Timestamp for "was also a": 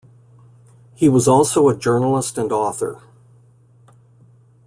1.09-1.77